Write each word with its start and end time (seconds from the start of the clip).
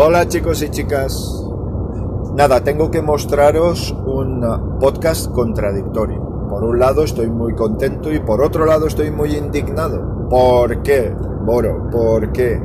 Hola 0.00 0.28
chicos 0.28 0.62
y 0.62 0.68
chicas. 0.68 1.44
Nada, 2.36 2.62
tengo 2.62 2.88
que 2.88 3.02
mostraros 3.02 3.92
un 4.06 4.44
uh, 4.44 4.78
podcast 4.78 5.32
contradictorio. 5.32 6.46
Por 6.48 6.62
un 6.62 6.78
lado 6.78 7.02
estoy 7.02 7.26
muy 7.28 7.56
contento 7.56 8.12
y 8.12 8.20
por 8.20 8.40
otro 8.40 8.64
lado 8.64 8.86
estoy 8.86 9.10
muy 9.10 9.34
indignado. 9.34 10.28
¿Por 10.30 10.84
qué, 10.84 11.12
Boro? 11.44 11.90
¿Por 11.90 12.30
qué? 12.30 12.62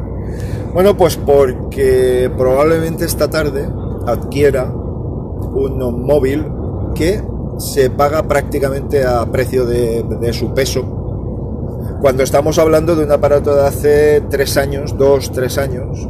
Bueno, 0.76 0.96
pues 0.96 1.18
porque 1.18 2.32
probablemente 2.38 3.06
esta 3.06 3.28
tarde 3.28 3.68
adquiera 4.06 4.66
un 4.66 6.06
móvil 6.06 6.46
que 6.94 7.20
se 7.58 7.90
paga 7.90 8.22
prácticamente 8.22 9.04
a 9.08 9.26
precio 9.26 9.66
de, 9.66 10.04
de 10.04 10.34
su 10.34 10.54
peso. 10.54 10.84
Cuando 12.00 12.22
estamos 12.22 12.60
hablando 12.60 12.96
de 12.96 13.06
un 13.06 13.12
aparato 13.12 13.56
de 13.56 13.66
hace 13.66 14.22
tres 14.30 14.56
años, 14.56 14.96
dos, 15.00 15.32
tres 15.32 15.58
años, 15.58 16.08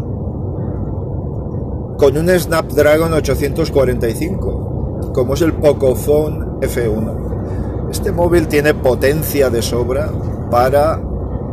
con 1.98 2.18
un 2.18 2.30
Snapdragon 2.30 3.14
845, 3.14 5.12
como 5.14 5.34
es 5.34 5.42
el 5.42 5.54
Pocophone 5.54 6.60
F1. 6.62 7.90
Este 7.92 8.12
móvil 8.12 8.48
tiene 8.48 8.74
potencia 8.74 9.50
de 9.50 9.62
sobra 9.62 10.10
para 10.50 11.00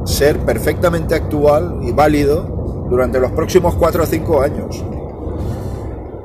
ser 0.05 0.39
perfectamente 0.41 1.15
actual 1.15 1.81
y 1.83 1.93
válido 1.93 2.87
durante 2.89 3.21
los 3.21 3.33
próximos 3.33 3.75
4 3.77 4.03
o 4.03 4.07
5 4.07 4.43
años. 4.43 4.85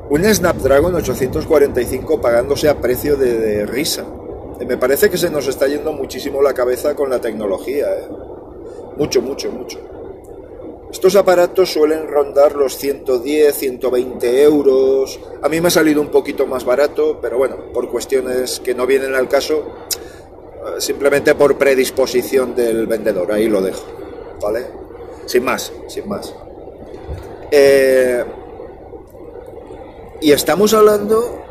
Un 0.08 0.24
Snapdragon 0.24 0.94
845 0.94 2.20
pagándose 2.20 2.68
a 2.68 2.80
precio 2.80 3.16
de, 3.16 3.66
risa. 3.66 4.04
Me 4.66 4.76
parece 4.76 5.10
que 5.10 5.18
se 5.18 5.30
nos 5.30 5.46
está 5.48 5.66
yendo 5.66 5.92
muchísimo 5.92 6.40
la 6.40 6.54
cabeza 6.54 6.94
con 6.94 7.10
la 7.10 7.20
tecnología. 7.20 7.86
¿eh? 7.86 8.08
Mucho, 8.96 9.20
mucho, 9.20 9.50
mucho. 9.50 9.78
Estos 10.90 11.16
aparatos 11.16 11.72
suelen 11.72 12.08
rondar 12.08 12.54
los 12.54 12.76
110, 12.76 13.54
120 13.56 14.42
euros. 14.42 15.18
A 15.42 15.48
mí 15.48 15.60
me 15.60 15.68
ha 15.68 15.70
salido 15.70 16.00
un 16.00 16.08
poquito 16.08 16.46
más 16.46 16.64
barato, 16.64 17.18
pero 17.20 17.38
bueno, 17.38 17.72
por 17.72 17.90
cuestiones 17.90 18.60
que 18.60 18.74
no 18.74 18.86
vienen 18.86 19.14
al 19.14 19.28
caso, 19.28 19.64
eh, 20.66 20.80
simplemente 20.80 21.34
por 21.34 21.58
predisposición 21.58 22.54
del 22.54 22.86
vendedor, 22.86 23.32
ahí 23.32 23.48
lo 23.48 23.60
dejo, 23.60 23.84
¿vale? 24.40 24.66
Sin 25.26 25.44
más, 25.44 25.72
sin 25.88 26.08
más. 26.08 26.34
Eh, 27.50 28.24
y 30.20 30.32
estamos 30.32 30.72
hablando 30.72 31.44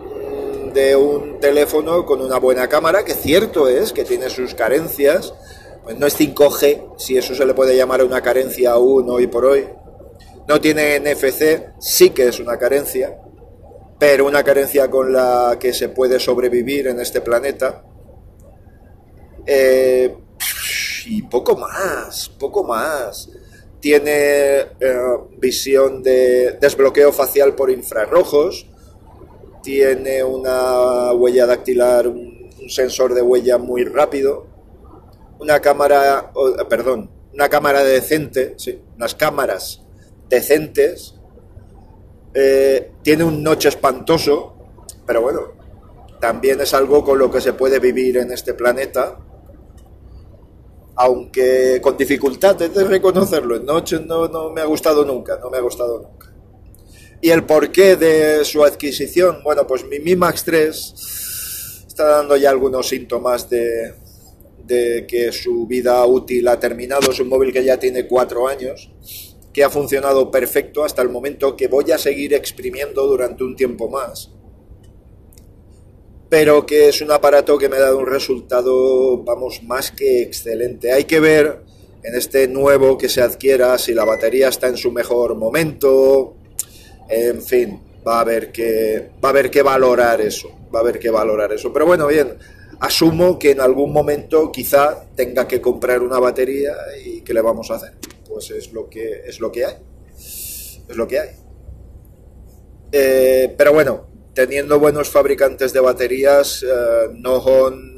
mm, 0.70 0.73
de 0.73 0.95
un 0.95 1.39
teléfono 1.39 2.05
con 2.05 2.22
una 2.22 2.39
buena 2.39 2.67
cámara, 2.67 3.03
que 3.03 3.14
cierto 3.14 3.67
es 3.67 3.92
que 3.92 4.05
tiene 4.05 4.30
sus 4.30 4.55
carencias, 4.55 5.33
pues 5.86 6.00
no 6.00 6.08
es 6.08 6.19
5G, 6.19 6.95
si 6.97 7.16
eso 7.16 7.36
se 7.36 7.45
le 7.45 7.53
puede 7.53 7.78
llamar 7.78 8.03
una 8.03 8.19
carencia 8.19 8.72
aún 8.72 9.08
hoy 9.08 9.28
por 9.28 9.45
hoy. 9.45 9.67
No 10.47 10.59
tiene 10.59 11.00
NFC, 11.00 11.73
sí 11.80 12.09
que 12.09 12.27
es 12.27 12.39
una 12.39 12.58
carencia, 12.58 13.19
pero 14.00 14.25
una 14.25 14.44
carencia 14.44 14.89
con 14.89 15.14
la 15.14 15.58
que 15.59 15.73
se 15.73 15.89
puede 15.89 16.19
sobrevivir 16.19 16.88
en 16.88 17.00
este 17.00 17.22
planeta. 17.22 17.83
Eh, 19.45 20.17
y 21.05 21.22
poco 21.22 21.55
más, 21.55 22.30
poco 22.30 22.64
más. 22.64 23.30
Tiene 23.80 24.61
eh, 24.80 24.97
visión 25.38 26.02
de 26.02 26.58
desbloqueo 26.59 27.11
facial 27.11 27.53
por 27.53 27.70
infrarrojos, 27.70 28.67
tiene 29.61 30.23
una 30.23 31.14
huella 31.14 31.45
dactilar, 31.45 32.08
un 32.08 32.49
sensor 32.67 33.14
de 33.14 33.22
huella 33.22 33.59
muy 33.59 33.83
rápido, 33.83 34.55
una 35.39 35.59
cámara, 35.59 36.31
perdón, 36.69 37.09
una 37.33 37.50
cámara 37.50 37.83
decente, 37.83 38.55
sí, 38.58 38.81
unas 38.95 39.16
cámaras 39.16 39.81
decentes, 40.30 41.16
eh, 42.33 42.92
tiene 43.02 43.23
un 43.23 43.44
noche 43.44 43.69
espantoso, 43.69 44.55
pero 45.05 45.22
bueno, 45.22 45.42
también 46.19 46.61
es 46.61 46.73
algo 46.73 47.03
con 47.03 47.19
lo 47.19 47.30
que 47.30 47.42
se 47.42 47.53
puede 47.53 47.80
vivir 47.80 48.17
en 48.17 48.32
este 48.32 48.54
planeta, 48.54 49.17
aunque 50.95 51.80
con 51.82 51.98
dificultad, 51.98 52.55
de 52.55 52.83
reconocerlo, 52.86 53.58
en 53.58 53.65
noche 53.65 53.99
no, 53.99 54.27
no 54.27 54.52
me 54.52 54.61
ha 54.61 54.65
gustado 54.65 55.04
nunca, 55.04 55.38
no 55.42 55.49
me 55.49 55.58
ha 55.58 55.61
gustado 55.61 55.99
nunca. 55.99 56.32
¿Y 57.21 57.32
el 57.32 57.43
porqué 57.43 57.95
de 57.95 58.45
su 58.45 58.64
adquisición? 58.64 59.42
Bueno, 59.43 59.65
pues 59.67 59.86
mi 59.86 59.99
Mi 59.99 60.15
Max 60.15 60.43
3 60.45 61.86
está 61.88 62.05
dando 62.05 62.36
ya 62.36 62.49
algunos 62.49 62.88
síntomas 62.88 63.49
de, 63.49 63.93
de 64.65 65.05
que 65.08 65.31
su 65.31 65.67
vida 65.67 66.05
útil 66.05 66.48
ha 66.48 66.59
terminado, 66.59 67.11
es 67.11 67.20
un 67.20 67.30
móvil 67.30 67.53
que 67.53 67.64
ya 67.64 67.80
tiene 67.80 68.08
cuatro 68.08 68.48
años, 68.48 68.92
que 69.53 69.64
ha 69.64 69.70
funcionado 69.70 70.30
perfecto 70.31 70.83
hasta 70.83 71.02
el 71.02 71.09
momento 71.09 71.55
que 71.55 71.67
voy 71.67 71.92
a 71.92 71.98
seguir 71.98 72.33
exprimiendo 72.33 73.08
durante 73.08 73.43
un 73.43 73.55
tiempo 73.55 73.89
más, 73.89 74.31
pero 76.30 76.65
que 76.65 76.89
es 76.89 77.02
un 77.02 77.11
aparato 77.11 77.58
que 77.58 77.70
me 77.70 77.77
ha 77.77 77.81
dado 77.81 77.99
un 77.99 78.08
resultado, 78.08 79.23
vamos, 79.23 79.64
más 79.64 79.92
que 79.92 80.21
excelente. 80.21 80.92
Hay 80.92 81.05
que 81.05 81.20
ver 81.20 81.61
en 82.03 82.15
este 82.15 82.47
nuevo 82.47 82.97
que 82.97 83.08
se 83.08 83.21
adquiera 83.21 83.77
si 83.77 83.93
la 83.93 84.03
batería 84.03 84.49
está 84.49 84.67
en 84.67 84.77
su 84.77 84.92
mejor 84.92 85.36
momento, 85.36 86.36
en 87.08 87.42
fin, 87.42 87.82
va 88.05 88.17
a 88.17 88.21
haber 88.21 88.52
que, 88.52 89.11
va 89.23 89.30
a 89.30 89.32
haber 89.32 89.49
que 89.49 89.61
valorar 89.61 90.21
eso, 90.21 90.49
va 90.73 90.80
a 90.80 90.82
haber 90.82 90.99
que 90.99 91.09
valorar 91.09 91.53
eso. 91.53 91.71
Pero 91.71 91.86
bueno, 91.86 92.08
bien, 92.08 92.37
asumo 92.80 93.37
que 93.39 93.52
en 93.52 93.61
algún 93.61 93.91
momento 93.91 94.52
quizá 94.52 95.05
tenga 95.15 95.47
que 95.47 95.61
comprar 95.61 96.02
una 96.02 96.19
batería 96.19 96.75
y 97.03 97.21
¿qué 97.21 97.33
le 97.33 97.41
vamos 97.41 97.71
a 97.71 97.75
hacer? 97.75 97.93
Pues 98.27 98.52
es 98.52 98.73
lo 98.73 98.89
que, 98.89 99.21
es 99.25 99.39
lo 99.39 99.52
que 99.52 99.65
hay. 99.65 99.75
Es 100.17 100.95
lo 100.95 101.08
que 101.08 101.19
hay. 101.19 101.30
Eh, 102.91 103.53
pero 103.58 103.73
bueno, 103.73 104.08
teniendo 104.33 104.80
buenos 104.80 105.09
fabricantes 105.09 105.73
de 105.73 105.80
baterías, 105.80 106.64
eh, 106.64 107.09
Nohon 107.14 107.95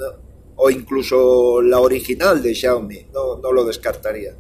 o 0.56 0.70
incluso 0.70 1.62
la 1.62 1.80
original 1.80 2.42
de 2.42 2.56
Xiaomi, 2.56 3.08
no, 3.14 3.38
no 3.38 3.52
lo 3.52 3.64
descartaría. 3.64 4.36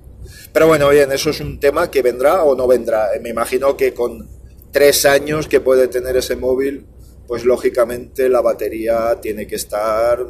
Pero 0.51 0.67
bueno, 0.67 0.89
bien, 0.89 1.11
eso 1.11 1.29
es 1.29 1.39
un 1.39 1.59
tema 1.59 1.91
que 1.91 2.01
vendrá 2.01 2.43
o 2.43 2.55
no 2.55 2.67
vendrá. 2.67 3.09
Me 3.21 3.29
imagino 3.29 3.77
que 3.77 3.93
con 3.93 4.27
tres 4.71 5.05
años 5.05 5.47
que 5.47 5.59
puede 5.59 5.87
tener 5.87 6.17
ese 6.17 6.35
móvil, 6.35 6.85
pues 7.27 7.43
lógicamente 7.43 8.29
la 8.29 8.41
batería 8.41 9.19
tiene 9.21 9.45
que 9.45 9.55
estar, 9.55 10.25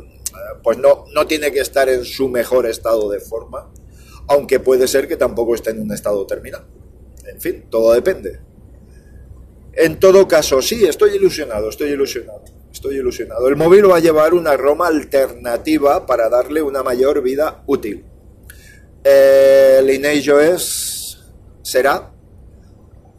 pues 0.64 0.78
no, 0.78 1.06
no 1.14 1.28
tiene 1.28 1.52
que 1.52 1.60
estar 1.60 1.88
en 1.90 2.04
su 2.04 2.28
mejor 2.28 2.66
estado 2.66 3.10
de 3.10 3.20
forma, 3.20 3.72
aunque 4.28 4.60
puede 4.60 4.88
ser 4.88 5.08
que 5.08 5.16
tampoco 5.16 5.56
esté 5.56 5.72
en 5.72 5.82
un 5.82 5.92
estado 5.92 6.26
terminal. 6.26 6.66
En 7.26 7.40
fin, 7.40 7.66
todo 7.70 7.94
depende. 7.94 8.40
En 9.74 10.00
todo 10.00 10.28
caso, 10.28 10.62
sí, 10.62 10.86
estoy 10.86 11.16
ilusionado, 11.16 11.70
estoy 11.70 11.92
ilusionado, 11.92 12.44
estoy 12.72 12.96
ilusionado. 12.96 13.48
El 13.48 13.56
móvil 13.56 13.90
va 13.90 13.98
a 13.98 14.00
llevar 14.00 14.34
una 14.34 14.58
Roma 14.58 14.88
alternativa 14.88 16.08
para 16.08 16.30
darle 16.30 16.64
una 16.64 16.82
mayor 16.82 17.22
vida 17.22 17.64
útil. 17.68 18.04
El 19.04 19.90
es 19.90 21.20
será 21.62 22.12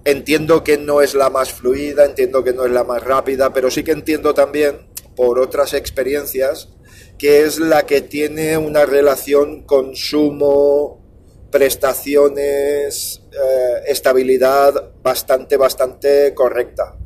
Entiendo 0.09 0.65
que 0.65 0.79
no 0.79 1.03
es 1.03 1.15
la 1.15 1.29
más 1.29 1.53
fluida, 1.53 2.07
entiendo 2.07 2.43
que 2.43 2.55
no 2.55 2.65
es 2.65 2.73
la 2.73 2.83
más 2.83 3.03
rápida, 3.05 3.53
pero 3.53 3.71
sí 3.71 3.85
que 3.85 3.93
entiendo 3.93 4.33
también, 4.33 4.89
por 5.15 5.39
otras 5.39 5.75
experiencias, 5.75 6.71
que 7.19 7.43
es 7.43 7.59
la 7.59 7.85
que 7.85 8.01
tiene 8.01 8.57
una 8.57 8.87
relación 8.87 9.65
consumo, 9.65 11.05
prestaciones, 11.51 13.21
eh, 13.33 13.83
estabilidad 13.87 14.93
bastante, 15.03 15.59
bastante 15.59 16.33
correcta. 16.33 16.97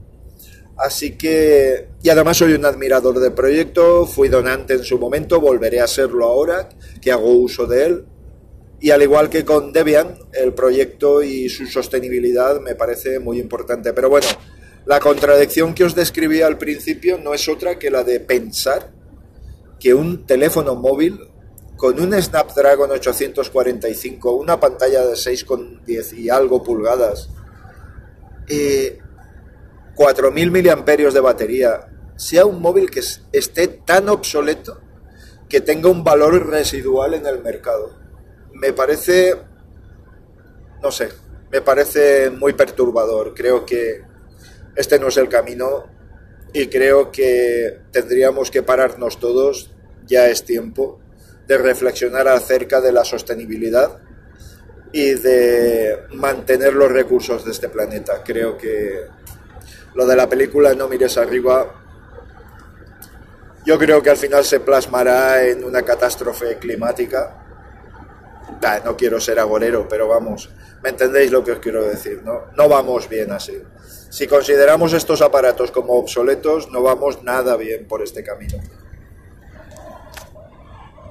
Así 0.77 1.19
que, 1.19 1.89
y 2.05 2.09
además 2.09 2.37
soy 2.37 2.53
un 2.53 2.65
admirador 2.65 3.19
del 3.19 3.33
proyecto, 3.33 4.07
fui 4.07 4.29
donante 4.29 4.75
en 4.75 4.85
su 4.85 4.97
momento, 4.97 5.41
volveré 5.41 5.81
a 5.81 5.89
serlo 5.89 6.25
ahora 6.27 6.69
que 7.01 7.11
hago 7.11 7.33
uso 7.33 7.67
de 7.67 7.85
él. 7.85 8.05
Y 8.83 8.91
al 8.91 9.01
igual 9.01 9.31
que 9.31 9.45
con 9.45 9.73
Debian, 9.73 10.19
el 10.33 10.55
proyecto 10.55 11.23
y 11.23 11.49
su 11.49 11.67
sostenibilidad 11.67 12.61
me 12.61 12.75
parece 12.75 13.21
muy 13.21 13.39
importante. 13.39 13.93
Pero 13.93 14.11
bueno, 14.11 14.27
la 14.87 14.99
contradicción 14.99 15.73
que 15.73 15.85
os 15.85 15.95
describí 15.95 16.43
al 16.43 16.59
principio 16.59 17.17
no 17.17 17.33
es 17.33 17.49
otra 17.49 17.79
que 17.79 17.93
la 17.93 18.03
de 18.03 18.19
pensar 18.19 18.91
que 19.79 19.95
un 19.95 20.27
teléfono 20.27 20.75
móvil 20.75 21.21
con 21.77 22.01
un 22.01 22.21
Snapdragon 22.21 22.91
845, 22.91 24.33
una 24.33 24.59
pantalla 24.59 25.07
de 25.07 25.15
6,10 25.15 26.19
y 26.19 26.29
algo 26.29 26.65
pulgadas, 26.65 27.29
eh, 28.49 28.99
4.000 29.95 30.51
miliamperios 30.51 31.15
de 31.15 31.21
batería, 31.21 31.87
sea 32.17 32.47
un 32.47 32.61
móvil 32.61 32.91
que 32.91 33.01
esté 33.31 33.69
tan 33.69 34.09
obsoleto 34.09 34.81
que 35.49 35.61
tenga 35.61 35.89
un 35.89 36.03
valor 36.03 36.49
residual 36.49 37.15
en 37.15 37.27
el 37.27 37.41
mercado 37.45 38.02
me 38.63 38.73
parece, 38.73 39.35
no 40.81 40.93
sé, 40.93 41.09
me 41.51 41.61
parece 41.63 42.31
muy 42.31 42.53
perturbador. 42.53 43.35
Creo 43.35 43.67
que 43.67 44.03
este 44.77 45.01
no 45.01 45.09
es 45.09 45.17
el 45.17 45.29
camino 45.29 45.87
y 46.53 46.69
creo 46.69 47.11
que 47.11 47.81
tendríamos 47.91 48.53
que 48.53 48.63
pararnos 48.63 49.19
todos, 49.19 49.73
ya 50.07 50.29
es 50.29 50.45
tiempo, 50.45 51.01
de 51.49 51.59
reflexionar 51.59 52.29
acerca 52.29 52.81
de 52.81 52.93
la 52.93 53.05
sostenibilidad 53.05 53.99
y 54.93 55.15
de 55.15 55.99
mantener 56.15 56.75
los 56.75 56.93
recursos 56.93 57.45
de 57.45 57.51
este 57.51 57.69
planeta. 57.69 58.23
Creo 58.25 58.57
que 58.57 59.07
lo 59.95 60.07
de 60.07 60.15
la 60.17 60.29
película 60.29 60.73
No 60.75 60.89
mires 60.89 61.19
arriba, 61.19 61.83
yo 63.67 63.77
creo 63.77 64.01
que 64.01 64.11
al 64.11 64.17
final 64.17 64.45
se 64.45 64.61
plasmará 64.61 65.45
en 65.49 65.65
una 65.65 65.83
catástrofe 65.83 66.59
climática. 66.59 67.42
No 68.85 68.97
quiero 68.97 69.21
ser 69.21 69.39
agorero, 69.39 69.89
pero 69.89 70.09
vamos, 70.09 70.51
me 70.83 70.91
entendéis 70.91 71.31
lo 71.31 71.43
que 71.45 71.53
os 71.53 71.59
quiero 71.59 71.85
decir, 71.85 72.23
¿no? 72.25 72.47
No 72.57 72.69
vamos 72.69 73.09
bien 73.09 73.33
así. 73.33 73.61
Si 74.11 74.27
consideramos 74.27 74.93
estos 74.93 75.23
aparatos 75.23 75.71
como 75.71 75.95
obsoletos, 75.95 76.71
no 76.71 76.83
vamos 76.83 77.23
nada 77.23 77.57
bien 77.57 77.87
por 77.89 78.03
este 78.03 78.23
camino. 78.23 78.59